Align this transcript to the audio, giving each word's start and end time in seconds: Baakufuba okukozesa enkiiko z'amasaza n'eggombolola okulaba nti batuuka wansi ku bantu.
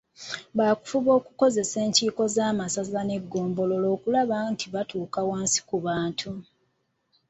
Baakufuba 0.57 1.11
okukozesa 1.19 1.77
enkiiko 1.85 2.23
z'amasaza 2.35 2.99
n'eggombolola 3.03 3.87
okulaba 3.95 4.35
nti 4.51 4.65
batuuka 4.73 5.19
wansi 5.29 5.59
ku 5.67 5.77
bantu. 5.85 6.31